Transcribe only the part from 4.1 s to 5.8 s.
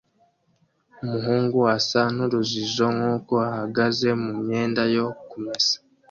mumyenda yo kumesa